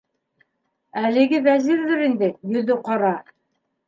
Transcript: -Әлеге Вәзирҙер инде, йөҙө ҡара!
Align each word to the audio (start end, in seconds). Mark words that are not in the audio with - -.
-Әлеге 1.09 1.41
Вәзирҙер 1.47 2.01
инде, 2.05 2.31
йөҙө 2.55 2.79
ҡара! 2.89 3.13